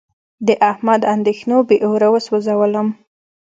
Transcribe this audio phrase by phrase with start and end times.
[0.47, 2.87] د احمد اندېښنو بې اوره و سوزولم.